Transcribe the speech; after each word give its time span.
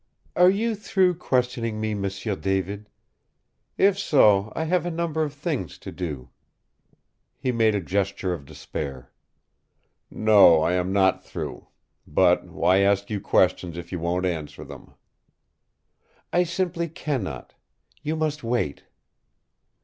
Are 0.35 0.49
you 0.49 0.73
through 0.73 1.13
questioning 1.19 1.79
me, 1.79 1.93
M'sieu 1.93 2.35
David? 2.35 2.89
If 3.77 3.99
so, 3.99 4.51
I 4.55 4.63
have 4.63 4.83
a 4.83 4.89
number 4.89 5.21
of 5.21 5.31
things 5.31 5.77
to 5.77 5.91
do." 5.91 6.31
He 7.37 7.51
made 7.51 7.75
a 7.75 7.81
gesture 7.81 8.33
of 8.33 8.43
despair. 8.47 9.11
"No, 10.09 10.63
I 10.63 10.73
am 10.73 10.91
not 10.91 11.23
through. 11.23 11.67
But 12.07 12.45
why 12.47 12.79
ask 12.79 13.11
you 13.11 13.21
questions 13.21 13.77
if 13.77 13.91
you 13.91 13.99
won't 13.99 14.25
answer 14.25 14.63
them?" 14.63 14.95
"I 16.33 16.45
simply 16.45 16.89
can 16.89 17.21
not. 17.23 17.53
You 18.01 18.15
must 18.15 18.43
wait." 18.43 18.85